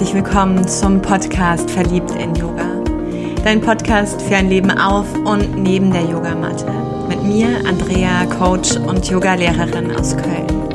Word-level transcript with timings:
herzlich 0.00 0.24
willkommen 0.24 0.66
zum 0.66 1.02
Podcast 1.02 1.70
Verliebt 1.70 2.12
in 2.12 2.34
Yoga. 2.34 2.64
Dein 3.44 3.60
Podcast 3.60 4.22
für 4.22 4.36
ein 4.36 4.48
Leben 4.48 4.70
auf 4.70 5.06
und 5.26 5.62
neben 5.62 5.92
der 5.92 6.04
Yogamatte. 6.04 6.72
Mit 7.06 7.22
mir, 7.22 7.48
Andrea, 7.68 8.24
Coach 8.24 8.76
und 8.76 9.10
Yogalehrerin 9.10 9.94
aus 9.94 10.16
Köln. 10.16 10.69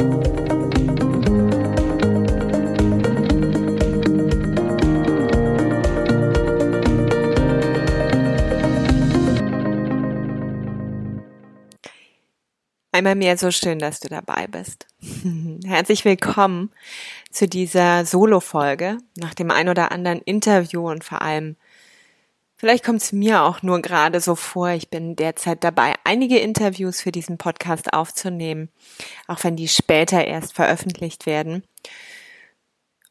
Einmal 12.95 13.15
mehr 13.15 13.37
so 13.37 13.51
schön, 13.51 13.77
dass 13.77 13.99
du 13.99 14.07
dabei 14.07 14.47
bist. 14.47 14.87
Herzlich 15.65 16.05
willkommen 16.05 16.71
zu 17.29 17.45
dieser 17.45 18.05
Solo-Folge 18.05 18.99
nach 19.17 19.33
dem 19.33 19.51
ein 19.51 19.67
oder 19.67 19.91
anderen 19.91 20.21
Interview 20.21 20.89
und 20.89 21.03
vor 21.03 21.21
allem, 21.21 21.57
vielleicht 22.55 22.85
kommt 22.85 23.01
es 23.01 23.11
mir 23.11 23.43
auch 23.43 23.61
nur 23.61 23.81
gerade 23.81 24.21
so 24.21 24.35
vor, 24.35 24.69
ich 24.69 24.89
bin 24.89 25.17
derzeit 25.17 25.61
dabei, 25.65 25.95
einige 26.05 26.39
Interviews 26.39 27.01
für 27.01 27.11
diesen 27.11 27.37
Podcast 27.37 27.91
aufzunehmen, 27.91 28.69
auch 29.27 29.43
wenn 29.43 29.57
die 29.57 29.67
später 29.67 30.23
erst 30.23 30.53
veröffentlicht 30.53 31.25
werden. 31.25 31.65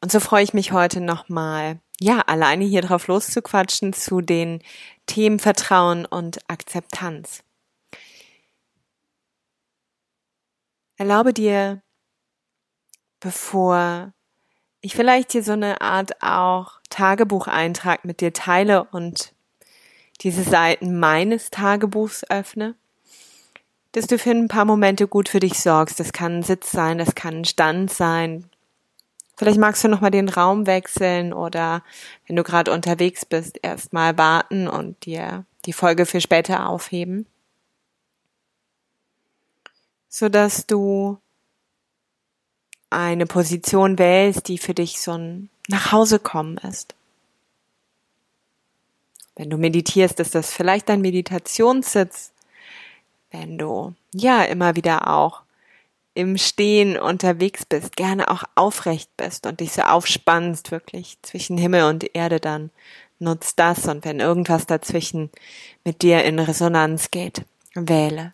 Und 0.01 0.11
so 0.11 0.19
freue 0.19 0.43
ich 0.43 0.55
mich 0.55 0.71
heute 0.71 0.99
nochmal, 0.99 1.77
ja, 1.99 2.21
alleine 2.21 2.65
hier 2.65 2.81
drauf 2.81 3.05
loszuquatschen 3.05 3.93
zu 3.93 4.21
den 4.21 4.63
Themen 5.05 5.37
Vertrauen 5.37 6.07
und 6.07 6.39
Akzeptanz. 6.49 7.44
Erlaube 10.97 11.33
dir, 11.33 11.81
bevor 13.19 14.13
ich 14.79 14.95
vielleicht 14.95 15.33
hier 15.33 15.43
so 15.43 15.51
eine 15.51 15.81
Art 15.81 16.23
auch 16.23 16.79
Tagebucheintrag 16.89 18.05
mit 18.05 18.21
dir 18.21 18.31
teile 18.31 18.85
und 18.85 19.33
diese 20.21 20.43
Seiten 20.43 20.97
meines 20.97 21.49
Tagebuchs 21.49 22.23
öffne, 22.29 22.75
dass 23.91 24.07
du 24.07 24.17
für 24.17 24.31
ein 24.31 24.47
paar 24.47 24.63
Momente 24.63 25.05
gut 25.05 25.27
für 25.27 25.41
dich 25.41 25.59
sorgst. 25.59 25.99
Das 25.99 26.13
kann 26.13 26.37
ein 26.37 26.43
Sitz 26.43 26.71
sein, 26.71 26.97
das 26.97 27.13
kann 27.13 27.39
ein 27.39 27.45
Stand 27.45 27.91
sein. 27.91 28.49
Vielleicht 29.35 29.59
magst 29.59 29.83
du 29.83 29.89
nochmal 29.89 30.11
den 30.11 30.29
Raum 30.29 30.65
wechseln 30.65 31.33
oder 31.33 31.83
wenn 32.25 32.37
du 32.37 32.43
gerade 32.43 32.71
unterwegs 32.71 33.25
bist, 33.25 33.59
erstmal 33.61 34.17
warten 34.17 34.69
und 34.69 35.05
dir 35.05 35.45
die 35.65 35.73
Folge 35.73 36.05
für 36.05 36.21
später 36.21 36.69
aufheben 36.69 37.27
so 40.15 40.29
dass 40.29 40.65
du 40.65 41.17
eine 42.89 43.25
Position 43.25 43.99
wählst, 43.99 44.47
die 44.47 44.57
für 44.57 44.73
dich 44.73 45.01
so 45.01 45.11
ein 45.11 45.49
Nachhausekommen 45.67 46.57
ist. 46.59 46.95
Wenn 49.35 49.49
du 49.49 49.57
meditierst, 49.57 50.21
ist 50.21 50.33
das 50.33 50.53
vielleicht 50.53 50.87
dein 50.87 51.01
Meditationssitz. 51.01 52.31
Wenn 53.29 53.57
du 53.57 53.93
ja 54.13 54.43
immer 54.43 54.77
wieder 54.77 55.09
auch 55.13 55.41
im 56.13 56.37
Stehen 56.37 56.97
unterwegs 56.97 57.65
bist, 57.65 57.97
gerne 57.97 58.29
auch 58.29 58.45
aufrecht 58.55 59.09
bist 59.17 59.45
und 59.45 59.59
dich 59.59 59.73
so 59.73 59.81
aufspannst, 59.81 60.71
wirklich 60.71 61.17
zwischen 61.23 61.57
Himmel 61.57 61.89
und 61.89 62.15
Erde, 62.15 62.39
dann 62.39 62.69
nutzt 63.19 63.59
das 63.59 63.85
und 63.89 64.05
wenn 64.05 64.21
irgendwas 64.21 64.65
dazwischen 64.65 65.29
mit 65.83 66.03
dir 66.03 66.23
in 66.23 66.39
Resonanz 66.39 67.11
geht, 67.11 67.43
wähle. 67.73 68.33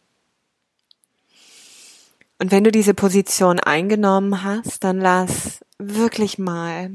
Und 2.42 2.50
wenn 2.50 2.64
du 2.64 2.72
diese 2.72 2.96
Position 2.96 3.60
eingenommen 3.60 4.44
hast, 4.44 4.84
dann 4.84 5.00
lass 5.00 5.64
wirklich 5.78 6.40
mal 6.40 6.90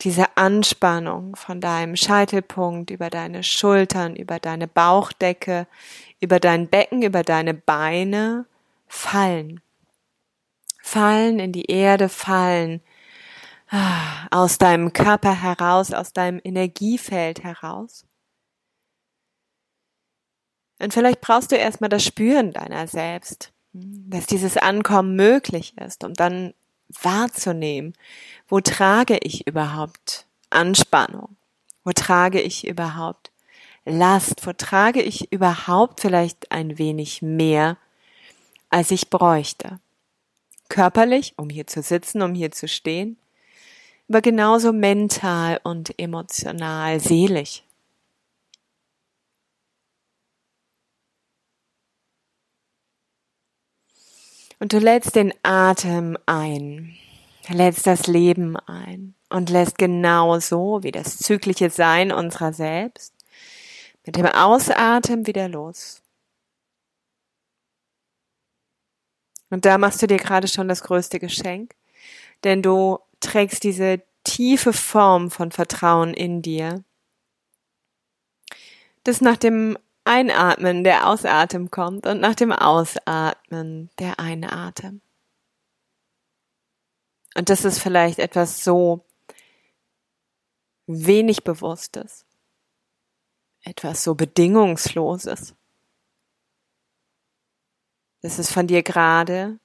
diese 0.00 0.38
Anspannung 0.38 1.36
von 1.36 1.60
deinem 1.60 1.96
Scheitelpunkt 1.96 2.90
über 2.90 3.10
deine 3.10 3.42
Schultern, 3.42 4.16
über 4.16 4.38
deine 4.38 4.68
Bauchdecke, 4.68 5.66
über 6.18 6.40
dein 6.40 6.68
Becken, 6.68 7.02
über 7.02 7.24
deine 7.24 7.52
Beine 7.52 8.46
fallen. 8.86 9.60
Fallen 10.82 11.38
in 11.38 11.52
die 11.52 11.70
Erde, 11.70 12.08
fallen 12.08 12.80
ah, 13.68 14.28
aus 14.30 14.56
deinem 14.56 14.94
Körper 14.94 15.34
heraus, 15.42 15.92
aus 15.92 16.14
deinem 16.14 16.40
Energiefeld 16.42 17.44
heraus. 17.44 18.06
Und 20.78 20.94
vielleicht 20.94 21.20
brauchst 21.20 21.52
du 21.52 21.56
erstmal 21.56 21.90
das 21.90 22.02
Spüren 22.02 22.54
deiner 22.54 22.86
selbst 22.86 23.52
dass 24.08 24.26
dieses 24.26 24.56
Ankommen 24.56 25.16
möglich 25.16 25.74
ist, 25.78 26.04
um 26.04 26.14
dann 26.14 26.54
wahrzunehmen, 27.02 27.94
wo 28.48 28.60
trage 28.60 29.18
ich 29.22 29.46
überhaupt 29.46 30.26
Anspannung? 30.50 31.36
Wo 31.84 31.92
trage 31.92 32.40
ich 32.40 32.66
überhaupt 32.66 33.30
Last? 33.84 34.46
Wo 34.46 34.52
trage 34.52 35.02
ich 35.02 35.32
überhaupt 35.32 36.00
vielleicht 36.00 36.50
ein 36.50 36.78
wenig 36.78 37.22
mehr, 37.22 37.76
als 38.70 38.90
ich 38.90 39.10
bräuchte? 39.10 39.80
Körperlich, 40.68 41.34
um 41.36 41.50
hier 41.50 41.66
zu 41.66 41.82
sitzen, 41.82 42.22
um 42.22 42.34
hier 42.34 42.50
zu 42.50 42.66
stehen, 42.66 43.16
aber 44.08 44.20
genauso 44.20 44.72
mental 44.72 45.60
und 45.64 45.98
emotional, 45.98 47.00
seelisch. 47.00 47.62
Und 54.58 54.72
du 54.72 54.78
lädst 54.78 55.14
den 55.16 55.34
Atem 55.42 56.16
ein, 56.26 56.96
lädst 57.48 57.86
das 57.86 58.06
Leben 58.06 58.56
ein. 58.56 59.14
Und 59.28 59.50
lässt 59.50 59.76
genauso 59.76 60.84
wie 60.84 60.92
das 60.92 61.18
zügliche 61.18 61.68
Sein 61.68 62.12
unserer 62.12 62.52
selbst 62.52 63.12
mit 64.06 64.16
dem 64.16 64.26
Ausatmen 64.26 65.26
wieder 65.26 65.48
los. 65.48 66.00
Und 69.50 69.64
da 69.64 69.78
machst 69.78 70.00
du 70.00 70.06
dir 70.06 70.18
gerade 70.18 70.48
schon 70.48 70.68
das 70.68 70.82
größte 70.82 71.18
Geschenk, 71.18 71.74
denn 72.44 72.62
du 72.62 72.98
trägst 73.20 73.64
diese 73.64 74.02
tiefe 74.24 74.72
Form 74.72 75.30
von 75.30 75.50
Vertrauen 75.50 76.14
in 76.14 76.42
dir, 76.42 76.84
das 79.04 79.20
nach 79.20 79.36
dem 79.36 79.76
Einatmen 80.06 80.84
der 80.84 81.08
Ausatmen 81.08 81.70
kommt 81.70 82.06
und 82.06 82.20
nach 82.20 82.34
dem 82.34 82.52
Ausatmen 82.52 83.90
der 83.98 84.18
Einatmen. 84.20 85.02
Und 87.36 87.50
das 87.50 87.64
ist 87.64 87.80
vielleicht 87.80 88.18
etwas 88.18 88.64
so 88.64 89.04
wenig 90.86 91.44
Bewusstes, 91.44 92.24
etwas 93.62 94.04
so 94.04 94.14
Bedingungsloses. 94.14 95.54
Das 98.22 98.38
ist 98.38 98.52
von 98.52 98.66
dir 98.66 98.82
gerade 98.82 99.58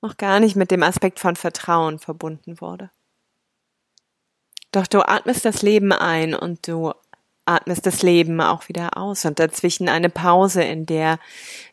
noch 0.00 0.16
gar 0.16 0.40
nicht 0.40 0.56
mit 0.56 0.70
dem 0.70 0.82
Aspekt 0.82 1.18
von 1.20 1.36
Vertrauen 1.36 1.98
verbunden 1.98 2.60
wurde. 2.60 2.90
Doch 4.70 4.86
du 4.86 5.00
atmest 5.06 5.44
das 5.44 5.62
Leben 5.62 5.92
ein 5.92 6.34
und 6.34 6.68
du 6.68 6.92
atmest 7.48 7.86
das 7.86 8.02
Leben 8.02 8.40
auch 8.40 8.68
wieder 8.68 8.96
aus 8.96 9.24
und 9.24 9.38
dazwischen 9.38 9.88
eine 9.88 10.10
Pause, 10.10 10.62
in 10.62 10.86
der, 10.86 11.18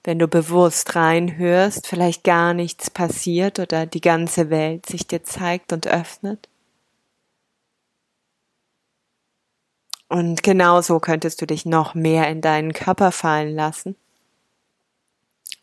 wenn 0.03 0.19
du 0.19 0.27
bewusst 0.27 0.95
reinhörst, 0.95 1.87
vielleicht 1.87 2.23
gar 2.23 2.53
nichts 2.53 2.89
passiert 2.89 3.59
oder 3.59 3.85
die 3.85 4.01
ganze 4.01 4.49
Welt 4.49 4.85
sich 4.85 5.07
dir 5.07 5.23
zeigt 5.23 5.73
und 5.73 5.87
öffnet. 5.87 6.49
Und 10.07 10.43
genauso 10.43 10.99
könntest 10.99 11.41
du 11.41 11.47
dich 11.47 11.65
noch 11.65 11.95
mehr 11.95 12.29
in 12.29 12.41
deinen 12.41 12.73
Körper 12.73 13.11
fallen 13.11 13.55
lassen 13.55 13.95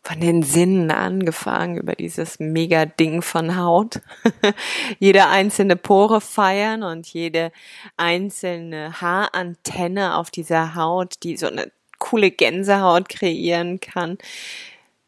von 0.03 0.19
den 0.19 0.43
Sinnen 0.43 0.91
angefangen 0.91 1.77
über 1.77 1.95
dieses 1.95 2.39
mega 2.39 2.85
Ding 2.85 3.21
von 3.21 3.55
Haut. 3.55 4.01
jede 4.99 5.27
einzelne 5.27 5.77
Pore 5.77 6.19
feiern 6.19 6.83
und 6.83 7.07
jede 7.07 7.53
einzelne 7.95 8.99
Haarantenne 8.99 10.17
auf 10.17 10.29
dieser 10.29 10.75
Haut, 10.75 11.23
die 11.23 11.37
so 11.37 11.47
eine 11.47 11.71
coole 11.99 12.31
Gänsehaut 12.31 13.07
kreieren 13.07 13.79
kann. 13.79 14.17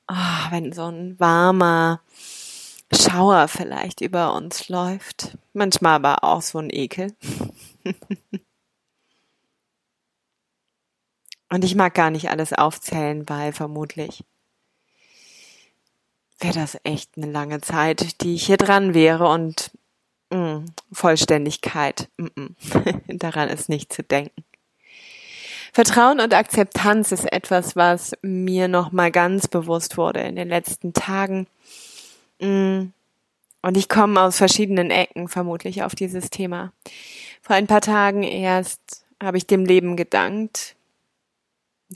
Oh, 0.07 0.51
wenn 0.51 0.71
so 0.71 0.85
ein 0.85 1.19
warmer 1.19 1.99
Schauer 2.93 3.49
vielleicht 3.49 3.99
über 3.99 4.33
uns 4.33 4.69
läuft. 4.69 5.37
Manchmal 5.51 5.95
aber 5.95 6.23
auch 6.23 6.41
so 6.41 6.59
ein 6.59 6.69
Ekel. 6.69 7.13
Und 11.49 11.63
ich 11.63 11.75
mag 11.75 11.93
gar 11.93 12.09
nicht 12.11 12.29
alles 12.29 12.53
aufzählen, 12.53 13.27
weil 13.27 13.51
vermutlich 13.53 14.23
wäre 16.45 16.59
das 16.59 16.77
echt 16.83 17.17
eine 17.17 17.31
lange 17.31 17.59
Zeit, 17.59 18.21
die 18.21 18.35
ich 18.35 18.45
hier 18.45 18.57
dran 18.57 18.93
wäre 18.93 19.27
und 19.27 19.71
mh, 20.29 20.59
mm, 20.59 20.65
Vollständigkeit, 20.91 22.07
mh, 22.17 22.29
mh. 22.35 22.49
daran 23.15 23.49
ist 23.49 23.67
nicht 23.67 23.91
zu 23.91 24.03
denken. 24.03 24.43
Vertrauen 25.73 26.19
und 26.19 26.35
Akzeptanz 26.35 27.11
ist 27.11 27.31
etwas, 27.33 27.75
was 27.75 28.13
mir 28.21 28.67
nochmal 28.67 29.11
ganz 29.11 29.47
bewusst 29.47 29.97
wurde 29.97 30.19
in 30.21 30.35
den 30.35 30.47
letzten 30.47 30.93
Tagen. 30.93 31.47
Mm, 32.39 32.91
Und 33.63 33.75
ich 33.75 33.89
komme 33.89 34.21
aus 34.21 34.37
verschiedenen 34.37 34.91
Ecken 34.91 35.27
vermutlich 35.27 35.81
auf 35.81 35.95
dieses 35.95 36.29
Thema. 36.29 36.71
Vor 37.41 37.55
ein 37.55 37.65
paar 37.65 37.81
Tagen 37.81 38.21
erst 38.21 39.03
habe 39.21 39.37
ich 39.37 39.47
dem 39.47 39.65
Leben 39.65 39.97
gedankt, 39.97 40.74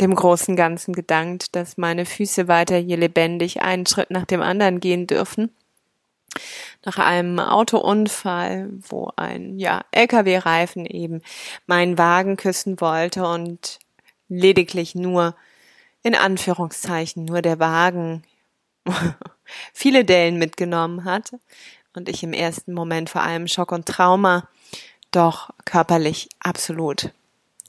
dem 0.01 0.15
großen 0.15 0.55
Ganzen 0.55 0.93
gedankt, 0.93 1.55
dass 1.55 1.77
meine 1.77 2.05
Füße 2.05 2.47
weiter 2.47 2.77
hier 2.77 2.97
lebendig 2.97 3.61
einen 3.61 3.85
Schritt 3.85 4.11
nach 4.11 4.25
dem 4.25 4.41
anderen 4.41 4.79
gehen 4.79 5.07
dürfen. 5.07 5.51
Nach 6.85 6.97
einem 6.97 7.39
Autounfall, 7.39 8.69
wo 8.87 9.11
ein 9.15 9.57
ja, 9.57 9.83
LKW-Reifen 9.91 10.85
eben 10.85 11.21
meinen 11.67 11.97
Wagen 11.97 12.37
küssen 12.37 12.79
wollte 12.79 13.25
und 13.25 13.79
lediglich 14.27 14.95
nur 14.95 15.35
in 16.03 16.15
Anführungszeichen 16.15 17.25
nur 17.25 17.41
der 17.41 17.59
Wagen 17.59 18.23
viele 19.73 20.05
Dellen 20.05 20.37
mitgenommen 20.37 21.03
hat 21.03 21.31
und 21.93 22.07
ich 22.07 22.23
im 22.23 22.33
ersten 22.33 22.73
Moment 22.73 23.09
vor 23.09 23.23
allem 23.23 23.47
Schock 23.47 23.71
und 23.71 23.85
Trauma, 23.85 24.47
doch 25.11 25.49
körperlich 25.65 26.29
absolut 26.39 27.11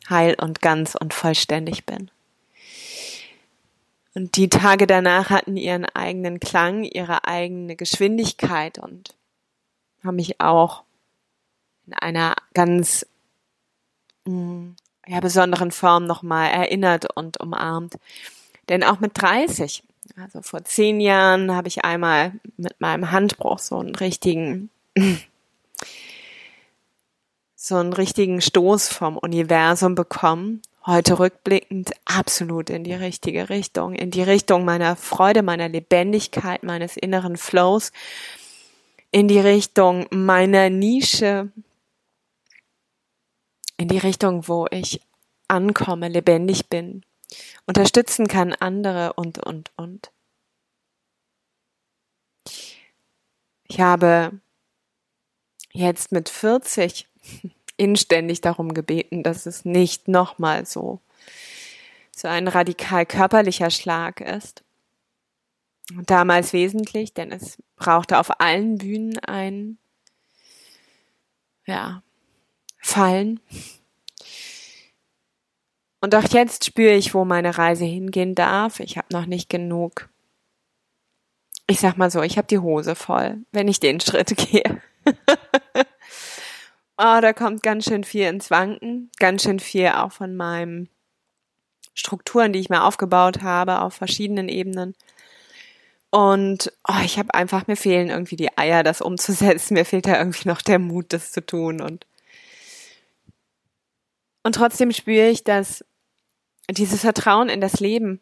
heil 0.09 0.37
und 0.39 0.61
ganz 0.61 0.95
und 0.95 1.15
vollständig 1.15 1.87
bin. 1.87 2.11
Und 4.15 4.37
die 4.37 4.49
Tage 4.49 4.87
danach 4.87 5.31
hatten 5.31 5.57
ihren 5.57 5.85
eigenen 5.85 6.41
Klang, 6.41 6.83
ihre 6.85 7.25
eigene 7.27 7.77
Geschwindigkeit 7.77 8.79
und 8.79 9.15
haben 10.03 10.17
mich 10.17 10.41
auch 10.41 10.83
in 11.87 11.95
einer 11.95 12.35
ganz 12.55 13.07
mm, 14.25 14.71
ja, 15.07 15.21
besonderen 15.21 15.71
Form 15.71 16.07
nochmal 16.07 16.51
erinnert 16.51 17.17
und 17.17 17.39
umarmt. 17.41 17.95
Denn 18.69 18.83
auch 18.83 19.01
mit 19.01 19.13
30, 19.15 19.83
also 20.17 20.43
vor 20.43 20.65
zehn 20.65 21.01
Jahren, 21.01 21.55
habe 21.55 21.69
ich 21.69 21.85
einmal 21.85 22.33
mit 22.57 22.81
meinem 22.81 23.11
Handbruch 23.11 23.59
so 23.59 23.79
einen 23.79 23.95
richtigen 23.95 24.71
so 27.55 27.77
einen 27.77 27.93
richtigen 27.93 28.41
Stoß 28.41 28.89
vom 28.89 29.19
Universum 29.19 29.95
bekommen. 29.95 30.63
Heute 30.87 31.19
rückblickend 31.19 31.93
absolut 32.07 32.71
in 32.71 32.85
die 32.85 32.95
richtige 32.95 33.51
Richtung, 33.51 33.95
in 33.95 34.11
die 34.11 34.23
Richtung 34.23 34.65
meiner 34.65 34.97
Freude, 34.97 35.43
meiner 35.43 35.69
Lebendigkeit, 35.69 36.63
meines 36.63 36.97
inneren 36.97 37.37
Flows, 37.37 37.93
in 39.11 39.29
die 39.29 39.41
Richtung 39.41 40.07
meiner 40.11 40.71
Nische, 40.71 41.53
in 43.77 43.89
die 43.89 43.99
Richtung, 43.99 44.49
wo 44.49 44.67
ich 44.71 45.03
ankomme, 45.49 46.09
lebendig 46.09 46.69
bin, 46.69 47.05
unterstützen 47.67 48.27
kann 48.27 48.55
andere 48.55 49.13
und, 49.15 49.45
und, 49.45 49.73
und. 49.77 50.11
Ich 53.65 53.81
habe 53.81 54.41
jetzt 55.73 56.11
mit 56.11 56.31
40 56.31 57.07
inständig 57.81 58.43
darum 58.43 58.75
gebeten, 58.75 59.23
dass 59.23 59.47
es 59.47 59.65
nicht 59.65 60.07
nochmal 60.07 60.67
so, 60.67 61.01
so 62.15 62.29
ein 62.29 62.47
radikal 62.47 63.07
körperlicher 63.07 63.71
Schlag 63.71 64.21
ist. 64.21 64.63
Damals 66.07 66.53
wesentlich, 66.53 67.15
denn 67.15 67.33
es 67.33 67.59
brauchte 67.77 68.19
auf 68.19 68.41
allen 68.41 68.79
Bühnen 68.79 69.19
ein, 69.21 69.79
ja, 71.67 72.03
Fallen. 72.83 73.41
Und 76.01 76.15
auch 76.15 76.29
jetzt 76.31 76.65
spüre 76.65 76.95
ich, 76.95 77.13
wo 77.13 77.25
meine 77.25 77.59
Reise 77.59 77.85
hingehen 77.85 78.35
darf. 78.35 78.81
Ich 78.81 78.97
habe 78.97 79.09
noch 79.13 79.27
nicht 79.27 79.51
genug. 79.51 80.09
Ich 81.67 81.79
sag 81.79 81.99
mal 81.99 82.11
so, 82.11 82.23
ich 82.23 82.39
habe 82.39 82.49
die 82.49 82.59
Hose 82.59 82.95
voll, 82.95 83.39
wenn 83.53 83.69
ich 83.69 83.81
den 83.81 84.01
Schritt 84.01 84.37
gehe. 84.51 84.81
Oh, 87.01 87.21
da 87.21 87.33
kommt 87.33 87.63
ganz 87.63 87.85
schön 87.87 88.05
viel 88.05 88.27
ins 88.27 88.51
Wanken, 88.51 89.11
ganz 89.19 89.43
schön 89.43 89.59
viel 89.59 89.89
auch 89.89 90.13
von 90.13 90.37
meinen 90.37 90.89
Strukturen, 91.95 92.53
die 92.53 92.61
ich 92.61 92.69
mir 92.69 92.85
aufgebaut 92.85 93.43
habe 93.43 93.81
auf 93.81 93.95
verschiedenen 93.95 94.49
Ebenen. 94.49 94.95
Und 96.11 96.73
oh, 96.89 97.01
ich 97.05 97.19
habe 97.19 97.35
einfach, 97.35 97.67
mir 97.67 97.77
fehlen 97.77 98.11
irgendwie 98.11 98.37
die 98.37 98.57
Eier, 98.59 98.83
das 98.83 99.01
umzusetzen. 99.01 99.75
Mir 99.75 99.85
fehlt 99.85 100.07
da 100.07 100.19
irgendwie 100.19 100.49
noch 100.49 100.61
der 100.61 100.79
Mut, 100.79 101.13
das 101.13 101.33
zu 101.33 101.45
tun. 101.45 101.81
Und, 101.81 102.07
und 104.43 104.55
trotzdem 104.55 104.93
spüre 104.93 105.29
ich, 105.29 105.45
dass 105.45 105.85
dieses 106.71 107.01
Vertrauen 107.01 107.49
in 107.49 107.61
das 107.61 107.81
Leben 107.81 108.21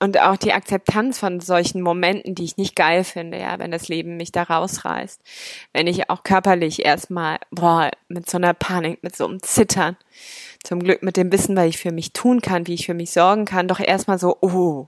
und 0.00 0.20
auch 0.20 0.36
die 0.36 0.52
Akzeptanz 0.52 1.18
von 1.18 1.40
solchen 1.40 1.82
Momenten, 1.82 2.34
die 2.34 2.44
ich 2.44 2.56
nicht 2.56 2.76
geil 2.76 3.04
finde, 3.04 3.38
ja, 3.38 3.58
wenn 3.58 3.70
das 3.70 3.88
Leben 3.88 4.16
mich 4.16 4.32
da 4.32 4.44
rausreißt. 4.44 5.20
Wenn 5.72 5.86
ich 5.86 6.08
auch 6.10 6.22
körperlich 6.22 6.84
erstmal, 6.84 7.38
boah, 7.50 7.90
mit 8.08 8.30
so 8.30 8.38
einer 8.38 8.54
Panik, 8.54 9.02
mit 9.02 9.16
so 9.16 9.26
einem 9.26 9.42
Zittern, 9.42 9.96
zum 10.62 10.80
Glück 10.80 11.02
mit 11.02 11.16
dem 11.16 11.32
Wissen, 11.32 11.56
was 11.56 11.66
ich 11.66 11.78
für 11.78 11.92
mich 11.92 12.12
tun 12.12 12.40
kann, 12.40 12.66
wie 12.66 12.74
ich 12.74 12.86
für 12.86 12.94
mich 12.94 13.10
sorgen 13.10 13.44
kann, 13.44 13.68
doch 13.68 13.80
erstmal 13.80 14.18
so, 14.18 14.36
oh, 14.40 14.86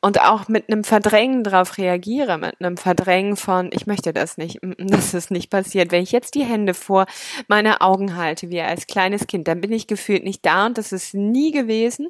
und 0.00 0.20
auch 0.20 0.48
mit 0.48 0.70
einem 0.70 0.84
Verdrängen 0.84 1.44
darauf 1.44 1.76
reagiere, 1.76 2.38
mit 2.38 2.60
einem 2.60 2.76
Verdrängen 2.76 3.36
von, 3.36 3.70
ich 3.72 3.86
möchte 3.86 4.12
das 4.12 4.38
nicht, 4.38 4.58
das 4.78 5.14
ist 5.14 5.30
nicht 5.30 5.50
passiert. 5.50 5.92
Wenn 5.92 6.02
ich 6.02 6.12
jetzt 6.12 6.34
die 6.34 6.44
Hände 6.44 6.74
vor 6.74 7.06
meine 7.48 7.80
Augen 7.80 8.16
halte, 8.16 8.50
wie 8.50 8.60
als 8.60 8.86
kleines 8.86 9.26
Kind, 9.26 9.48
dann 9.48 9.60
bin 9.60 9.72
ich 9.72 9.86
gefühlt 9.86 10.24
nicht 10.24 10.44
da 10.46 10.66
und 10.66 10.78
das 10.78 10.92
ist 10.92 11.14
nie 11.14 11.50
gewesen. 11.52 12.08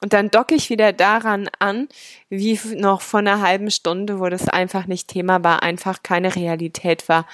Und 0.00 0.12
dann 0.12 0.30
docke 0.30 0.54
ich 0.54 0.70
wieder 0.70 0.92
daran 0.92 1.48
an, 1.58 1.88
wie 2.28 2.58
noch 2.74 3.02
vor 3.02 3.20
einer 3.20 3.40
halben 3.40 3.70
Stunde, 3.70 4.20
wo 4.20 4.28
das 4.28 4.48
einfach 4.48 4.86
nicht 4.86 5.08
Thema 5.08 5.42
war, 5.44 5.62
einfach 5.62 6.02
keine 6.02 6.34
Realität 6.34 7.08
war 7.08 7.26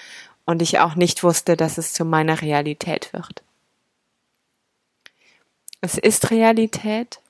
und 0.45 0.61
ich 0.61 0.79
auch 0.81 0.95
nicht 0.95 1.23
wusste, 1.23 1.57
dass 1.57 1.79
es 1.79 1.93
zu 1.93 2.05
meiner 2.05 2.43
Realität 2.43 3.13
wird. 3.13 3.43
Es 5.81 5.99
ist 5.99 6.31
Realität 6.31 7.21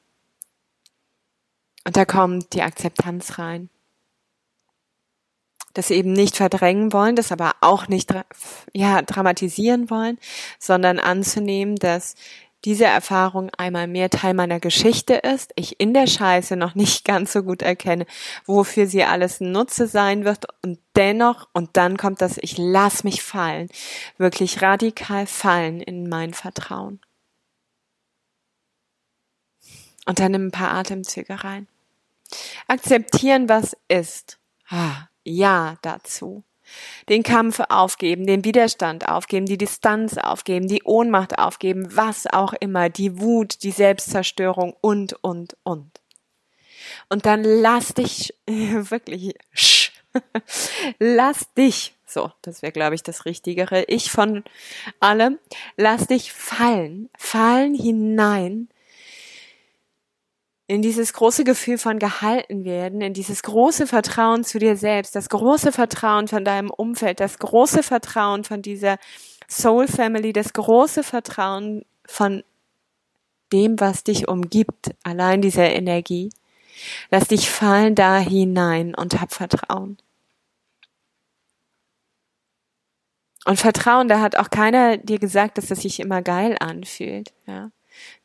und 1.84 1.96
da 1.96 2.04
kommt 2.04 2.52
die 2.54 2.62
Akzeptanz 2.62 3.38
rein. 3.38 3.70
Das 5.75 5.90
eben 5.90 6.12
nicht 6.12 6.36
verdrängen 6.36 6.92
wollen, 6.92 7.16
das 7.16 7.32
aber 7.32 7.52
auch 7.60 7.88
nicht 7.88 8.14
ja, 8.72 9.02
dramatisieren 9.02 9.90
wollen, 9.90 10.19
sondern 10.58 11.00
anzunehmen, 11.00 11.76
dass 11.76 12.14
diese 12.64 12.86
Erfahrung 12.86 13.50
einmal 13.58 13.86
mehr 13.86 14.08
Teil 14.08 14.34
meiner 14.34 14.58
Geschichte 14.58 15.14
ist, 15.14 15.53
ich 15.55 15.81
in 15.81 15.93
der 15.93 16.06
Scheiße 16.06 16.56
noch 16.56 16.74
nicht 16.74 17.05
ganz 17.05 17.32
so 17.32 17.43
gut 17.43 17.60
erkenne, 17.60 18.06
wofür 18.46 18.86
sie 18.86 19.05
alles 19.05 19.41
Nutze 19.41 19.86
sein 19.86 20.24
wird 20.24 20.46
und 20.62 20.79
dennoch, 20.96 21.48
und 21.53 21.76
dann 21.76 21.96
kommt 21.98 22.22
das, 22.22 22.38
ich 22.38 22.56
lass 22.56 23.05
mich 23.05 23.22
fallen, 23.22 23.69
wirklich 24.17 24.62
radikal 24.62 25.26
fallen 25.26 25.81
in 25.81 26.08
mein 26.08 26.32
Vertrauen. 26.32 27.00
Und 30.06 30.19
dann 30.19 30.32
nimm 30.32 30.46
ein 30.46 30.50
paar 30.50 30.72
Atemzüge 30.72 31.44
rein. 31.44 31.67
Akzeptieren, 32.67 33.48
was 33.48 33.76
ist. 33.88 34.38
Ja 35.24 35.76
dazu. 35.82 36.44
Den 37.08 37.22
Kampf 37.22 37.60
aufgeben, 37.69 38.26
den 38.26 38.44
Widerstand 38.44 39.08
aufgeben, 39.08 39.46
die 39.46 39.58
Distanz 39.58 40.17
aufgeben, 40.17 40.67
die 40.67 40.82
Ohnmacht 40.84 41.38
aufgeben, 41.38 41.94
was 41.94 42.26
auch 42.26 42.55
immer, 42.55 42.88
die 42.88 43.20
Wut, 43.20 43.62
die 43.62 43.70
Selbstzerstörung 43.70 44.74
und, 44.81 45.12
und, 45.22 45.56
und. 45.62 46.00
Und 47.08 47.26
dann 47.26 47.44
lass 47.44 47.94
dich 47.94 48.34
wirklich, 48.46 49.34
lass 50.98 51.53
dich, 51.55 51.94
so, 52.06 52.32
das 52.43 52.62
wäre, 52.62 52.72
glaube 52.72 52.94
ich, 52.94 53.03
das 53.03 53.24
Richtigere, 53.24 53.84
ich 53.84 54.10
von 54.10 54.44
allem, 55.00 55.38
lass 55.76 56.06
dich 56.06 56.32
fallen, 56.32 57.10
fallen 57.17 57.74
hinein 57.74 58.69
in 60.67 60.81
dieses 60.81 61.13
große 61.13 61.44
Gefühl 61.44 61.79
von 61.79 61.99
gehalten 61.99 62.65
werden, 62.65 63.01
in 63.01 63.13
dieses 63.13 63.43
große 63.43 63.87
Vertrauen 63.87 64.44
zu 64.44 64.59
dir 64.59 64.77
selbst, 64.77 65.15
das 65.15 65.29
große 65.29 65.73
Vertrauen 65.73 66.27
von 66.27 66.44
deinem 66.44 66.71
Umfeld, 66.71 67.21
das 67.21 67.39
große 67.39 67.83
Vertrauen 67.83 68.44
von 68.44 68.63
dieser 68.63 68.99
Soul 69.49 69.87
Family, 69.89 70.33
das 70.33 70.55
große 70.55 71.03
Vertrauen 71.03 71.85
von 72.06 72.43
dem, 73.53 73.79
was 73.79 74.05
dich 74.05 74.27
umgibt, 74.27 74.94
allein 75.03 75.43
dieser 75.43 75.71
Energie. 75.71 76.31
Lass 77.11 77.29
dich 77.29 77.51
fallen 77.51 77.94
da 77.94 78.19
hinein 78.19 78.94
und 78.94 79.21
hab 79.21 79.33
Vertrauen. 79.33 79.99
Und 83.44 83.61
Vertrauen, 83.61 84.09
da 84.09 84.21
hat 84.21 84.37
auch 84.37 84.49
keiner 84.49 84.97
dir 84.97 85.19
gesagt, 85.19 85.59
dass 85.59 85.67
das 85.67 85.83
sich 85.83 86.01
immer 86.01 86.23
geil 86.23 86.56
anfühlt, 86.59 87.35
ja. 87.47 87.71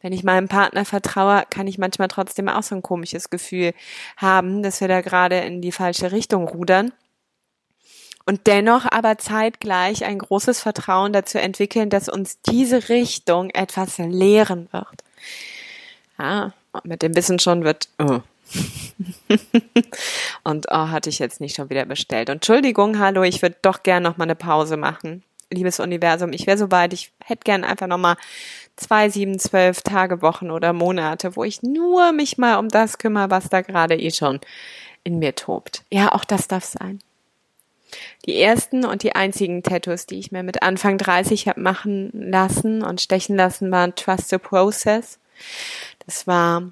Wenn 0.01 0.13
ich 0.13 0.23
meinem 0.23 0.47
Partner 0.47 0.85
vertraue, 0.85 1.43
kann 1.49 1.67
ich 1.67 1.77
manchmal 1.77 2.07
trotzdem 2.07 2.49
auch 2.49 2.63
so 2.63 2.75
ein 2.75 2.81
komisches 2.81 3.29
Gefühl 3.29 3.73
haben, 4.17 4.63
dass 4.63 4.81
wir 4.81 4.87
da 4.87 5.01
gerade 5.01 5.39
in 5.39 5.61
die 5.61 5.71
falsche 5.71 6.11
Richtung 6.11 6.47
rudern. 6.47 6.91
Und 8.25 8.45
dennoch 8.45 8.85
aber 8.89 9.17
zeitgleich 9.17 10.05
ein 10.05 10.19
großes 10.19 10.61
Vertrauen 10.61 11.13
dazu 11.13 11.39
entwickeln, 11.39 11.89
dass 11.89 12.09
uns 12.09 12.39
diese 12.41 12.89
Richtung 12.89 13.49
etwas 13.49 13.97
lehren 13.97 14.67
wird. 14.71 15.03
Ja, 16.19 16.53
mit 16.83 17.01
dem 17.01 17.15
Wissen 17.15 17.39
schon 17.39 17.63
wird, 17.63 17.89
oh, 17.97 18.19
und 20.43 20.67
oh, 20.69 20.87
hatte 20.89 21.09
ich 21.09 21.19
jetzt 21.19 21.41
nicht 21.41 21.55
schon 21.55 21.69
wieder 21.69 21.85
bestellt. 21.85 22.29
Entschuldigung, 22.29 22.99
hallo, 22.99 23.23
ich 23.23 23.41
würde 23.41 23.57
doch 23.61 23.83
gern 23.83 24.03
noch 24.03 24.17
mal 24.17 24.23
eine 24.25 24.35
Pause 24.35 24.77
machen. 24.77 25.23
Liebes 25.51 25.79
Universum, 25.79 26.31
ich 26.31 26.47
wäre 26.47 26.57
so 26.57 26.71
weit, 26.71 26.93
ich 26.93 27.11
hätte 27.23 27.43
gern 27.43 27.63
einfach 27.63 27.87
noch 27.87 27.97
mal 27.97 28.17
zwei, 28.75 29.09
sieben, 29.09 29.39
zwölf 29.39 29.81
Tage, 29.81 30.21
Wochen 30.21 30.51
oder 30.51 30.73
Monate, 30.73 31.35
wo 31.35 31.43
ich 31.43 31.63
nur 31.63 32.11
mich 32.11 32.37
mal 32.37 32.57
um 32.57 32.69
das 32.69 32.97
kümmere, 32.97 33.29
was 33.29 33.49
da 33.49 33.61
gerade 33.61 33.95
eh 33.95 34.11
schon 34.11 34.39
in 35.03 35.19
mir 35.19 35.35
tobt. 35.35 35.83
Ja, 35.89 36.11
auch 36.11 36.25
das 36.25 36.47
darf 36.47 36.65
sein. 36.65 36.99
Die 38.25 38.39
ersten 38.39 38.85
und 38.85 39.03
die 39.03 39.15
einzigen 39.15 39.63
Tattoos, 39.63 40.05
die 40.05 40.19
ich 40.19 40.31
mir 40.31 40.43
mit 40.43 40.61
Anfang 40.61 40.97
30 40.97 41.47
habe 41.47 41.59
machen 41.59 42.11
lassen 42.13 42.83
und 42.83 43.01
stechen 43.01 43.35
lassen, 43.35 43.71
waren 43.71 43.95
Trust 43.95 44.29
the 44.29 44.37
Process. 44.37 45.19
Das 46.05 46.27
war 46.27 46.71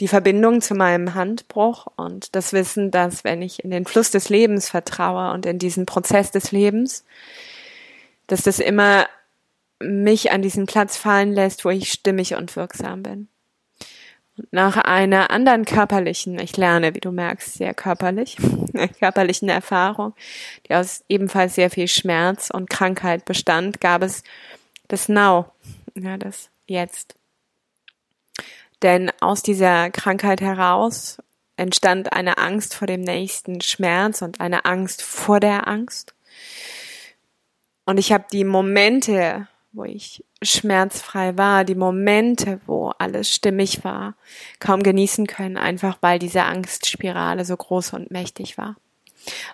die 0.00 0.08
Verbindung 0.08 0.60
zu 0.60 0.74
meinem 0.74 1.14
Handbruch 1.14 1.86
und 1.96 2.34
das 2.34 2.52
Wissen, 2.52 2.90
dass 2.90 3.24
wenn 3.24 3.42
ich 3.42 3.64
in 3.64 3.70
den 3.70 3.84
Fluss 3.84 4.10
des 4.10 4.28
Lebens 4.28 4.68
vertraue 4.68 5.32
und 5.32 5.46
in 5.46 5.58
diesen 5.58 5.86
Prozess 5.86 6.30
des 6.30 6.52
Lebens, 6.52 7.04
dass 8.26 8.42
das 8.42 8.58
immer 8.58 9.06
mich 9.80 10.32
an 10.32 10.42
diesen 10.42 10.66
Platz 10.66 10.96
fallen 10.96 11.32
lässt, 11.32 11.64
wo 11.64 11.70
ich 11.70 11.90
stimmig 11.90 12.34
und 12.34 12.54
wirksam 12.56 13.02
bin. 13.02 13.28
Und 14.36 14.52
nach 14.52 14.76
einer 14.76 15.30
anderen 15.30 15.64
körperlichen, 15.64 16.38
ich 16.38 16.56
lerne, 16.56 16.94
wie 16.94 17.00
du 17.00 17.12
merkst, 17.12 17.54
sehr 17.54 17.74
körperlich, 17.74 18.36
körperlichen 18.98 19.48
Erfahrung, 19.48 20.14
die 20.68 20.74
aus 20.74 21.04
ebenfalls 21.08 21.54
sehr 21.54 21.70
viel 21.70 21.88
Schmerz 21.88 22.50
und 22.50 22.70
Krankheit 22.70 23.24
bestand, 23.24 23.80
gab 23.80 24.02
es 24.02 24.24
das 24.88 25.08
Now, 25.08 25.52
ja, 25.94 26.16
das 26.16 26.50
Jetzt. 26.66 27.14
Denn 28.82 29.12
aus 29.20 29.42
dieser 29.42 29.90
Krankheit 29.90 30.40
heraus 30.40 31.18
entstand 31.56 32.12
eine 32.12 32.38
Angst 32.38 32.74
vor 32.74 32.86
dem 32.86 33.02
nächsten 33.02 33.60
Schmerz 33.60 34.22
und 34.22 34.40
eine 34.40 34.64
Angst 34.64 35.02
vor 35.02 35.40
der 35.40 35.68
Angst. 35.68 36.14
Und 37.86 37.98
ich 37.98 38.12
habe 38.12 38.24
die 38.32 38.44
Momente, 38.44 39.48
wo 39.72 39.84
ich 39.84 40.24
schmerzfrei 40.42 41.36
war, 41.36 41.64
die 41.64 41.74
Momente, 41.74 42.60
wo 42.66 42.92
alles 42.98 43.34
stimmig 43.34 43.84
war, 43.84 44.14
kaum 44.60 44.82
genießen 44.82 45.26
können, 45.26 45.56
einfach 45.56 45.98
weil 46.00 46.18
diese 46.18 46.44
Angstspirale 46.44 47.44
so 47.44 47.56
groß 47.56 47.92
und 47.94 48.10
mächtig 48.10 48.56
war. 48.56 48.76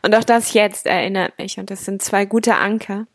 Und 0.02 0.14
auch 0.14 0.24
das 0.24 0.52
jetzt 0.52 0.86
erinnert 0.86 1.38
mich, 1.38 1.58
und 1.58 1.70
das 1.70 1.84
sind 1.84 2.02
zwei 2.02 2.24
gute 2.24 2.56
Anker, 2.56 3.06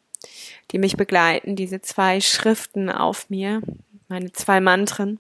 die 0.72 0.80
mich 0.80 0.98
begleiten, 0.98 1.56
diese 1.56 1.82
zwei 1.82 2.22
Schriften 2.22 2.90
auf 2.90 3.30
mir, 3.30 3.62
meine 4.08 4.32
zwei 4.32 4.60
Mantren. 4.60 5.20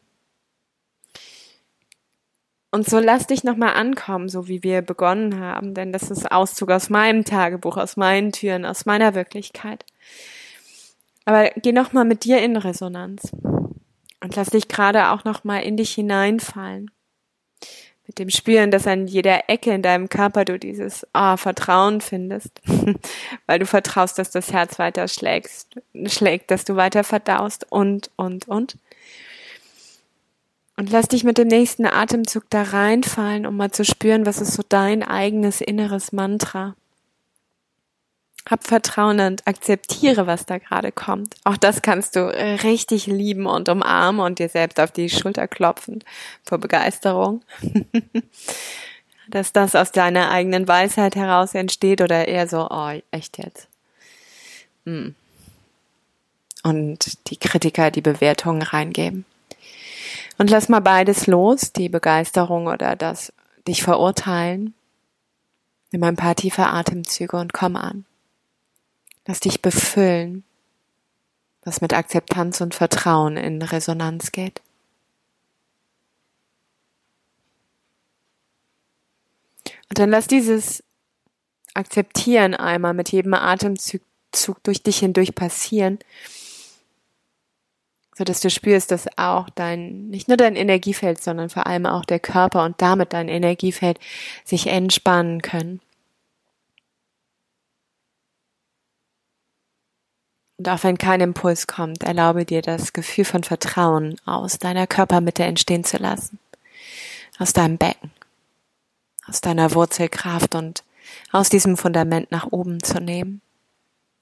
Und 2.76 2.86
so 2.90 3.00
lass 3.00 3.26
dich 3.26 3.46
nochmal 3.46 3.76
ankommen, 3.76 4.28
so 4.28 4.50
wie 4.50 4.62
wir 4.62 4.82
begonnen 4.82 5.40
haben, 5.40 5.74
denn 5.74 5.94
das 5.94 6.12
ist 6.12 6.30
Auszug 6.30 6.72
aus 6.72 6.90
meinem 6.90 7.24
Tagebuch, 7.24 7.78
aus 7.78 7.96
meinen 7.96 8.34
Türen, 8.34 8.66
aus 8.66 8.86
meiner 8.86 9.16
Wirklichkeit. 9.16 9.86
Aber 11.24 11.52
geh 11.56 11.72
nochmal 11.72 12.04
mit 12.04 12.26
dir 12.26 12.42
in 12.42 12.58
Resonanz 12.58 13.32
und 14.22 14.36
lass 14.36 14.50
dich 14.50 14.68
gerade 14.68 15.12
auch 15.12 15.24
nochmal 15.24 15.64
in 15.64 15.78
dich 15.78 15.92
hineinfallen. 15.94 16.92
Mit 18.08 18.20
dem 18.20 18.30
Spüren, 18.30 18.72
dass 18.72 18.88
an 18.88 19.08
jeder 19.08 19.50
Ecke 19.50 19.72
in 19.72 19.82
deinem 19.82 20.10
Körper 20.10 20.44
du 20.44 20.60
dieses 20.60 21.08
oh, 21.14 21.38
Vertrauen 21.38 22.02
findest, 22.02 22.62
weil 23.46 23.60
du 23.60 23.66
vertraust, 23.66 24.20
dass 24.20 24.32
das 24.32 24.52
Herz 24.52 24.80
weiter 24.80 25.08
schlägst, 25.08 25.80
schlägt, 26.08 26.52
dass 26.52 26.66
du 26.66 26.76
weiter 26.76 27.06
verdaust 27.06 27.72
und, 27.72 28.12
und, 28.18 28.50
und. 28.50 28.78
Und 30.78 30.92
lass 30.92 31.08
dich 31.08 31.24
mit 31.24 31.38
dem 31.38 31.48
nächsten 31.48 31.86
Atemzug 31.86 32.50
da 32.50 32.64
reinfallen, 32.64 33.46
um 33.46 33.56
mal 33.56 33.72
zu 33.72 33.86
spüren, 33.86 34.26
was 34.26 34.42
ist 34.42 34.54
so 34.54 34.64
dein 34.68 35.04
eigenes 35.04 35.62
inneres 35.62 36.12
Mantra. 36.12 36.76
Hab 38.50 38.68
Vertrauen 38.68 39.20
und 39.22 39.48
akzeptiere, 39.48 40.28
was 40.28 40.46
da 40.46 40.60
gerade 40.60 40.92
kommt. 40.92 41.36
Auch 41.46 41.58
das 41.58 41.82
kannst 41.82 42.16
du 42.16 42.20
äh, 42.20 42.56
richtig 42.56 43.08
lieben 43.08 43.48
und 43.48 43.70
umarmen 43.70 44.24
und 44.24 44.38
dir 44.38 44.50
selbst 44.50 44.80
auf 44.80 44.92
die 44.92 45.10
Schulter 45.10 45.48
klopfen 45.48 46.04
vor 46.44 46.60
Begeisterung. 46.60 47.42
Dass 49.30 49.52
das 49.52 49.74
aus 49.74 49.92
deiner 49.92 50.30
eigenen 50.30 50.68
Weisheit 50.68 51.16
heraus 51.16 51.56
entsteht 51.56 52.02
oder 52.02 52.28
eher 52.28 52.48
so, 52.48 52.68
oh, 52.70 52.92
echt 53.10 53.40
jetzt. 53.40 53.68
Hm. 54.86 55.16
Und 56.62 57.30
die 57.30 57.38
Kritiker 57.38 57.90
die 57.90 58.02
Bewertungen 58.02 58.62
reingeben. 58.62 59.26
Und 60.38 60.50
lass 60.50 60.70
mal 60.70 60.82
beides 60.82 61.28
los, 61.28 61.72
die 61.72 61.90
Begeisterung 61.90 62.68
oder 62.68 62.96
das 62.96 63.32
dich 63.68 63.84
verurteilen. 63.84 64.74
Nimm 65.92 66.04
ein 66.04 66.18
paar 66.18 66.36
tiefe 66.36 66.66
Atemzüge 66.66 67.38
und 67.38 67.54
komm 67.54 67.76
an. 67.76 68.06
Lass 69.26 69.40
dich 69.40 69.62
befüllen, 69.62 70.44
was 71.64 71.82
mit 71.82 71.94
Akzeptanz 71.94 72.62
und 72.62 72.76
Vertrauen 72.76 73.38
in 73.38 73.62
Resonanz 73.62 74.32
geht. 74.32 74.62
Und 79.90 80.00
dann 80.00 80.10
lass 80.10 80.28
dieses 80.28 80.84
Akzeptieren 81.74 82.54
einmal 82.54 82.94
mit 82.94 83.12
jedem 83.12 83.34
Atemzug 83.34 84.02
durch 84.64 84.84
dich 84.84 85.00
hindurch 85.00 85.34
passieren, 85.34 86.00
so 88.18 88.24
dass 88.24 88.40
du 88.40 88.50
spürst, 88.50 88.92
dass 88.92 89.18
auch 89.18 89.50
dein, 89.50 90.08
nicht 90.08 90.30
nur 90.30 90.38
dein 90.38 90.56
Energiefeld, 90.56 91.22
sondern 91.22 91.50
vor 91.50 91.68
allem 91.68 91.86
auch 91.86 92.06
der 92.06 92.20
Körper 92.20 92.64
und 92.64 92.82
damit 92.82 93.12
dein 93.12 93.28
Energiefeld 93.28 94.00
sich 94.46 94.68
entspannen 94.68 95.42
können. 95.42 95.82
Und 100.58 100.70
auch 100.70 100.84
wenn 100.84 100.98
kein 100.98 101.20
Impuls 101.20 101.68
kommt, 101.68 102.04
erlaube 102.04 102.46
dir 102.46 102.62
das 102.62 102.94
Gefühl 102.94 103.26
von 103.26 103.44
Vertrauen 103.44 104.16
aus 104.24 104.60
deiner 104.60 104.88
Körpermitte 104.88 105.44
entstehen 105.44 105.84
zu 105.84 105.98
lassen. 105.98 106.40
Aus 107.38 107.52
deinem 107.52 107.78
Becken, 107.78 108.12
aus 109.28 109.42
deiner 109.42 109.74
Wurzelkraft 109.74 110.56
und 110.56 110.86
aus 111.34 111.50
diesem 111.50 111.76
Fundament 111.76 112.32
nach 112.32 112.48
oben 112.50 112.82
zu 112.82 113.02
nehmen. 113.02 113.42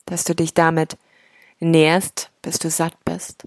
Dass 0.08 0.24
du 0.24 0.34
dich 0.34 0.56
damit 0.56 0.98
nährst, 1.60 2.32
bis 2.42 2.58
du 2.58 2.72
satt 2.72 2.98
bist. 3.06 3.46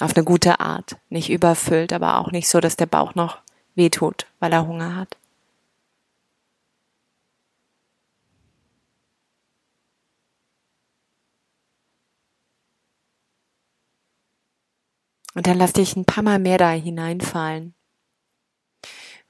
Auf 0.00 0.16
eine 0.16 0.24
gute 0.24 0.60
Art. 0.60 0.96
Nicht 1.10 1.30
überfüllt, 1.30 1.92
aber 1.92 2.18
auch 2.18 2.32
nicht 2.32 2.48
so, 2.48 2.60
dass 2.60 2.76
der 2.76 2.86
Bauch 2.86 3.14
noch 3.14 3.42
wehtut, 3.74 4.26
weil 4.40 4.52
er 4.52 4.66
Hunger 4.66 4.96
hat. 4.96 5.16
Und 15.34 15.46
dann 15.46 15.58
lass 15.58 15.74
dich 15.74 15.94
ein 15.96 16.06
paar 16.06 16.24
Mal 16.24 16.38
mehr 16.38 16.58
da 16.58 16.70
hineinfallen. 16.70 17.74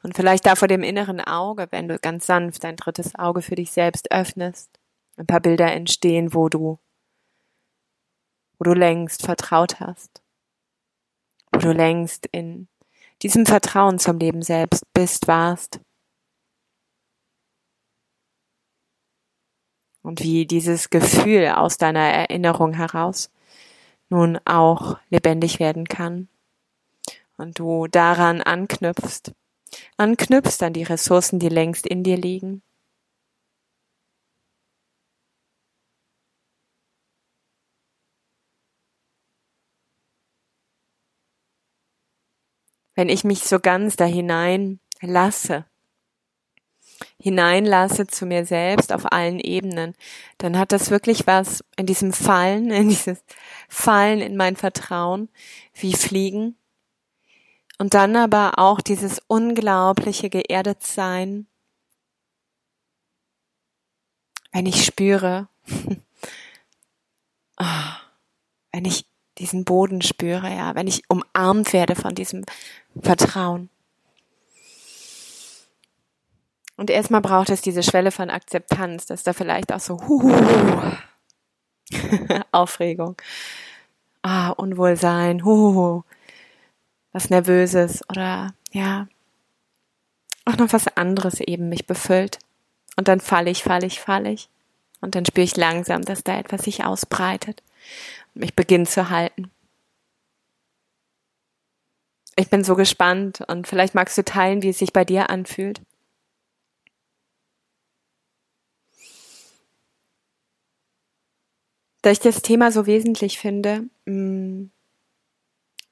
Und 0.03 0.15
vielleicht 0.15 0.47
da 0.47 0.55
vor 0.55 0.69
dem 0.69 0.83
inneren 0.83 1.21
Auge, 1.21 1.67
wenn 1.71 1.89
du 1.89 1.99
ganz 1.99 2.27
sanft 2.27 2.65
dein 2.65 2.77
drittes 2.77 3.15
Auge 3.17 3.43
für 3.43 3.55
dich 3.55 3.71
selbst 3.73 4.11
öffnest, 4.11 4.71
ein 5.17 5.27
paar 5.27 5.41
Bilder 5.41 5.71
entstehen, 5.73 6.33
wo 6.33 6.49
du, 6.49 6.79
wo 8.59 8.65
du 8.65 8.73
längst 8.73 9.27
vertraut 9.27 9.79
hast, 9.79 10.23
wo 11.53 11.59
du 11.59 11.73
längst 11.73 12.27
in 12.33 12.69
diesem 13.23 13.47
Vertrauen 13.47 13.99
zum 13.99 14.19
Leben 14.19 14.43
selbst 14.43 14.85
bist, 14.95 15.29
warst. 15.29 15.81
Und 20.03 20.23
wie 20.23 20.47
dieses 20.47 20.89
Gefühl 20.89 21.49
aus 21.49 21.77
deiner 21.77 22.01
Erinnerung 22.01 22.73
heraus 22.73 23.31
nun 24.09 24.39
auch 24.45 24.99
lebendig 25.11 25.61
werden 25.61 25.87
kann. 25.87 26.29
Und 27.37 27.59
du 27.59 27.87
daran 27.87 28.41
anknüpfst, 28.41 29.33
anknüpfst 29.97 30.63
an 30.63 30.73
die 30.73 30.83
Ressourcen, 30.83 31.39
die 31.39 31.49
längst 31.49 31.87
in 31.87 32.03
dir 32.03 32.17
liegen. 32.17 32.63
Wenn 43.01 43.09
ich 43.09 43.25
mich 43.25 43.45
so 43.45 43.59
ganz 43.61 43.97
da 43.97 44.05
hinein 44.05 44.79
lasse, 45.01 45.65
hineinlasse 47.19 48.07
zu 48.07 48.27
mir 48.27 48.45
selbst 48.45 48.93
auf 48.93 49.11
allen 49.11 49.41
Ebenen, 49.41 49.95
dann 50.37 50.59
hat 50.59 50.71
das 50.71 50.91
wirklich 50.91 51.27
was 51.27 51.65
in 51.79 51.87
diesem 51.87 52.13
Fallen, 52.13 52.71
in 52.71 52.91
dieses 52.91 53.25
Fallen 53.71 54.21
in 54.21 54.37
mein 54.37 54.55
Vertrauen, 54.55 55.31
wie 55.73 55.95
Fliegen. 55.95 56.59
Und 57.79 57.95
dann 57.95 58.15
aber 58.17 58.59
auch 58.59 58.83
dieses 58.83 59.19
unglaubliche 59.29 60.29
Geerdetsein, 60.29 61.47
wenn 64.53 64.67
ich 64.67 64.85
spüre, 64.85 65.49
oh, 67.59 67.65
wenn 68.73 68.85
ich 68.85 69.10
diesen 69.41 69.65
Boden 69.65 70.03
spüre, 70.03 70.49
ja, 70.55 70.75
wenn 70.75 70.87
ich 70.87 71.03
umarmt 71.09 71.73
werde 71.73 71.97
von 71.97 72.15
diesem 72.15 72.45
Vertrauen. 73.01 73.71
Und 76.77 76.91
erstmal 76.91 77.21
braucht 77.21 77.51
es 77.51 77.61
diese 77.63 77.83
Schwelle 77.83 78.11
von 78.11 78.31
Akzeptanz, 78.31 79.07
dass 79.07 79.23
da 79.23 79.33
vielleicht 79.33 79.73
auch 79.73 79.81
so 79.81 80.01
huhuhu, 80.01 80.93
Aufregung, 82.53 83.17
ah, 84.23 84.51
Unwohlsein, 84.51 85.45
huhuhu, 85.45 86.05
was 87.13 87.31
Nervöses 87.31 88.03
oder 88.09 88.55
ja, 88.73 89.09
auch 90.45 90.57
noch 90.57 90.73
was 90.73 90.87
anderes 90.97 91.41
eben 91.41 91.69
mich 91.69 91.87
befüllt. 91.87 92.39
Und 92.97 93.09
dann 93.09 93.21
falle 93.21 93.51
ich, 93.51 93.63
falle 93.63 93.87
ich, 93.87 94.01
falle 94.01 94.31
ich. 94.31 94.49
Und 95.01 95.15
dann 95.15 95.25
spüre 95.25 95.45
ich 95.45 95.57
langsam, 95.57 96.03
dass 96.03 96.25
da 96.25 96.39
etwas 96.39 96.63
sich 96.63 96.85
ausbreitet 96.85 97.63
mich 98.41 98.57
beginnt 98.57 98.91
zu 98.91 99.11
halten. 99.11 99.51
Ich 102.37 102.49
bin 102.49 102.65
so 102.65 102.75
gespannt 102.75 103.43
und 103.49 103.69
vielleicht 103.69 103.95
magst 103.95 104.17
du 104.17 104.25
teilen, 104.25 104.63
wie 104.63 104.71
es 104.71 104.79
sich 104.79 104.93
bei 104.93 105.05
dir 105.05 105.31
anfühlt. 105.31 105.83
Da 112.03 112.11
ich 112.11 112.19
das 112.19 112.41
Thema 112.41 112.73
so 112.73 112.87
wesentlich 112.87 113.39
finde, 113.39 113.89
mm, 114.07 114.71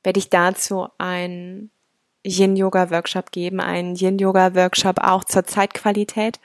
werde 0.02 0.18
ich 0.18 0.30
dazu 0.30 0.88
ein 0.96 1.70
Yin-Yoga-Workshop 2.24 3.30
geben, 3.30 3.60
einen 3.60 3.94
Yin-Yoga-Workshop 3.94 5.00
auch 5.00 5.24
zur 5.24 5.44
Zeitqualität. 5.44 6.40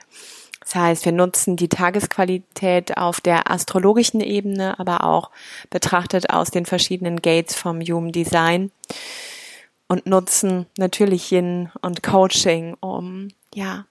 Das 0.63 0.75
heißt, 0.75 1.05
wir 1.05 1.12
nutzen 1.12 1.58
die 1.58 1.67
Tagesqualität 1.67 2.98
auf 2.98 3.20
der 3.20 3.51
astrologischen 3.51 4.22
Ebene, 4.22 4.79
aber 4.79 5.03
auch 5.03 5.29
betrachtet 5.70 6.29
aus 6.29 6.51
den 6.51 6.65
verschiedenen 6.65 7.22
Gates 7.22 7.55
vom 7.55 7.82
Human 7.82 8.12
Design 8.12 8.72
und 9.88 10.05
nutzen 10.05 10.65
natürlich 10.77 11.32
Yin 11.32 11.70
und 11.82 12.01
Coaching, 12.01 12.75
um 12.79 13.27
ja 13.53 13.86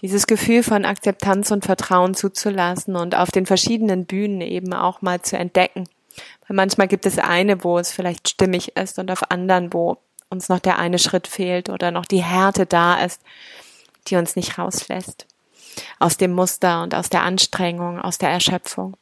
dieses 0.00 0.26
Gefühl 0.26 0.62
von 0.62 0.84
Akzeptanz 0.84 1.50
und 1.50 1.64
Vertrauen 1.64 2.14
zuzulassen 2.14 2.96
und 2.96 3.14
auf 3.14 3.30
den 3.30 3.46
verschiedenen 3.46 4.04
Bühnen 4.04 4.40
eben 4.40 4.74
auch 4.74 5.00
mal 5.00 5.22
zu 5.22 5.38
entdecken. 5.38 5.88
Weil 6.46 6.56
manchmal 6.56 6.88
gibt 6.88 7.06
es 7.06 7.18
eine, 7.18 7.64
wo 7.64 7.78
es 7.78 7.92
vielleicht 7.92 8.28
stimmig 8.28 8.76
ist 8.76 8.98
und 8.98 9.10
auf 9.10 9.30
anderen, 9.30 9.72
wo 9.72 9.96
uns 10.28 10.48
noch 10.48 10.58
der 10.58 10.78
eine 10.78 10.98
Schritt 10.98 11.26
fehlt 11.26 11.70
oder 11.70 11.90
noch 11.90 12.04
die 12.04 12.22
Härte 12.22 12.66
da 12.66 13.02
ist, 13.02 13.22
die 14.08 14.16
uns 14.16 14.36
nicht 14.36 14.58
rauslässt. 14.58 15.26
Aus 15.98 16.16
dem 16.16 16.32
Muster 16.32 16.82
und 16.82 16.94
aus 16.94 17.08
der 17.08 17.22
Anstrengung, 17.22 18.00
aus 18.00 18.18
der 18.18 18.30
Erschöpfung. 18.30 18.96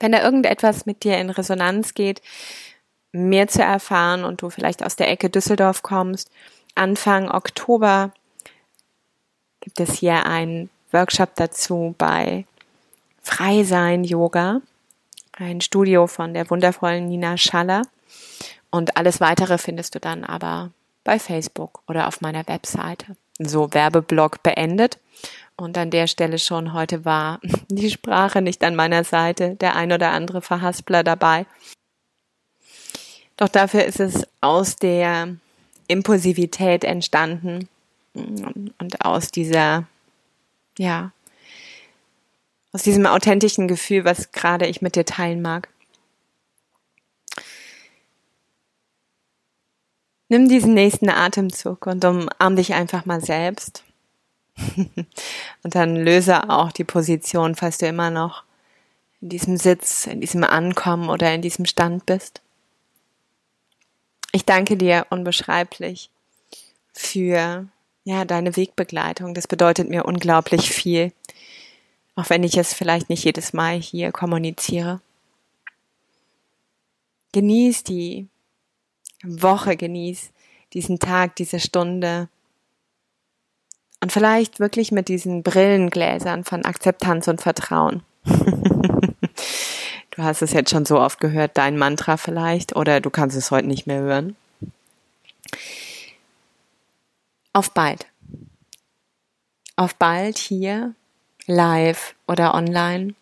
Wenn 0.00 0.12
da 0.12 0.22
irgendetwas 0.22 0.86
mit 0.86 1.04
dir 1.04 1.18
in 1.18 1.30
Resonanz 1.30 1.94
geht, 1.94 2.22
mehr 3.12 3.46
zu 3.48 3.62
erfahren 3.62 4.24
und 4.24 4.42
du 4.42 4.50
vielleicht 4.50 4.84
aus 4.84 4.96
der 4.96 5.10
Ecke 5.10 5.30
Düsseldorf 5.30 5.82
kommst, 5.82 6.30
Anfang 6.74 7.30
Oktober 7.30 8.12
gibt 9.60 9.78
es 9.80 9.92
hier 9.92 10.26
einen 10.26 10.70
Workshop 10.90 11.34
dazu 11.36 11.94
bei 11.98 12.46
Freisein 13.22 14.04
Yoga, 14.04 14.60
ein 15.32 15.60
Studio 15.60 16.06
von 16.06 16.34
der 16.34 16.50
wundervollen 16.50 17.06
Nina 17.06 17.36
Schaller. 17.36 17.82
Und 18.70 18.96
alles 18.96 19.20
weitere 19.20 19.58
findest 19.58 19.94
du 19.94 20.00
dann 20.00 20.24
aber 20.24 20.70
bei 21.04 21.18
Facebook 21.18 21.82
oder 21.86 22.08
auf 22.08 22.20
meiner 22.20 22.46
Webseite. 22.48 23.16
So, 23.38 23.72
Werbeblock 23.72 24.42
beendet. 24.42 24.98
Und 25.56 25.78
an 25.78 25.90
der 25.90 26.06
Stelle 26.06 26.38
schon 26.38 26.72
heute 26.72 27.04
war 27.04 27.40
die 27.68 27.90
Sprache 27.90 28.42
nicht 28.42 28.64
an 28.64 28.74
meiner 28.74 29.04
Seite, 29.04 29.56
der 29.56 29.76
ein 29.76 29.92
oder 29.92 30.10
andere 30.10 30.42
Verhaspler 30.42 31.04
dabei. 31.04 31.46
Doch 33.36 33.48
dafür 33.48 33.84
ist 33.84 34.00
es 34.00 34.26
aus 34.40 34.76
der 34.76 35.36
Impulsivität 35.88 36.84
entstanden, 36.84 37.68
und 38.14 39.04
aus 39.04 39.30
dieser, 39.30 39.86
ja, 40.78 41.12
aus 42.72 42.82
diesem 42.82 43.06
authentischen 43.06 43.68
Gefühl, 43.68 44.04
was 44.04 44.32
gerade 44.32 44.66
ich 44.66 44.82
mit 44.82 44.96
dir 44.96 45.04
teilen 45.04 45.42
mag. 45.42 45.68
Nimm 50.28 50.48
diesen 50.48 50.72
nächsten 50.72 51.10
Atemzug 51.10 51.86
und 51.86 52.04
umarm 52.04 52.56
dich 52.56 52.72
einfach 52.72 53.04
mal 53.04 53.22
selbst. 53.22 53.84
und 54.76 55.74
dann 55.74 55.96
löse 55.96 56.48
auch 56.50 56.72
die 56.72 56.84
Position, 56.84 57.54
falls 57.54 57.78
du 57.78 57.86
immer 57.86 58.10
noch 58.10 58.44
in 59.20 59.28
diesem 59.28 59.56
Sitz, 59.56 60.06
in 60.06 60.20
diesem 60.20 60.44
Ankommen 60.44 61.08
oder 61.08 61.32
in 61.32 61.42
diesem 61.42 61.64
Stand 61.64 62.06
bist. 62.06 62.42
Ich 64.32 64.44
danke 64.44 64.76
dir 64.76 65.06
unbeschreiblich 65.10 66.10
für 66.92 67.68
ja, 68.04 68.24
deine 68.24 68.56
Wegbegleitung. 68.56 69.34
Das 69.34 69.46
bedeutet 69.46 69.88
mir 69.88 70.04
unglaublich 70.04 70.70
viel. 70.70 71.12
Auch 72.14 72.28
wenn 72.30 72.42
ich 72.42 72.56
es 72.56 72.74
vielleicht 72.74 73.08
nicht 73.08 73.24
jedes 73.24 73.52
Mal 73.52 73.78
hier 73.78 74.12
kommuniziere. 74.12 75.00
Genieß 77.32 77.84
die 77.84 78.28
Woche, 79.22 79.76
genieß 79.76 80.30
diesen 80.74 80.98
Tag, 80.98 81.36
diese 81.36 81.60
Stunde. 81.60 82.28
Und 84.02 84.10
vielleicht 84.10 84.58
wirklich 84.58 84.90
mit 84.90 85.06
diesen 85.06 85.44
Brillengläsern 85.44 86.42
von 86.42 86.64
Akzeptanz 86.64 87.28
und 87.28 87.40
Vertrauen. 87.40 88.02
du 88.24 89.14
hast 90.18 90.42
es 90.42 90.52
jetzt 90.52 90.72
schon 90.72 90.84
so 90.84 90.98
oft 90.98 91.20
gehört, 91.20 91.56
dein 91.56 91.78
Mantra 91.78 92.16
vielleicht, 92.16 92.74
oder 92.74 93.00
du 93.00 93.10
kannst 93.10 93.36
es 93.36 93.52
heute 93.52 93.68
nicht 93.68 93.86
mehr 93.86 94.00
hören. 94.00 94.34
Auf 97.52 97.70
bald. 97.70 98.06
Auf 99.76 99.94
bald 99.94 100.36
hier, 100.36 100.96
live 101.46 102.16
oder 102.26 102.54
online. 102.54 103.14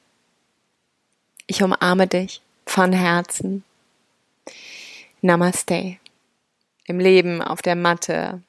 Ich 1.47 1.63
umarme 1.63 2.07
dich 2.07 2.41
von 2.65 2.95
Herzen. 2.95 3.65
Namaste. 5.21 5.99
Im 6.87 6.99
Leben, 6.99 7.43
auf 7.43 7.61
der 7.61 7.77
Matte, 7.77 8.41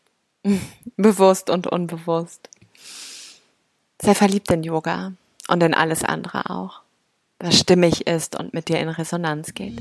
bewusst 0.97 1.49
und 1.49 1.67
unbewusst. 1.67 2.49
Sei 4.01 4.15
verliebt 4.15 4.49
in 4.51 4.63
Yoga 4.63 5.13
und 5.47 5.61
in 5.63 5.73
alles 5.73 6.03
andere 6.03 6.49
auch, 6.49 6.81
was 7.39 7.59
stimmig 7.59 8.07
ist 8.07 8.39
und 8.39 8.53
mit 8.53 8.69
dir 8.69 8.79
in 8.79 8.89
Resonanz 8.89 9.53
geht. 9.53 9.79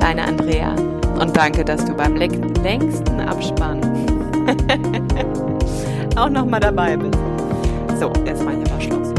Deine 0.00 0.24
Andrea 0.24 0.74
und 1.20 1.36
danke, 1.36 1.64
dass 1.64 1.84
du 1.84 1.94
beim 1.94 2.16
längsten 2.16 3.20
Abspann 3.20 3.80
auch 6.16 6.28
nochmal 6.28 6.60
dabei 6.60 6.96
bist. 6.96 7.18
So, 8.00 8.12
jetzt 8.24 8.42
mache 8.42 8.56
ich 8.62 8.70
aber 8.70 8.80
Schluss. 8.80 9.11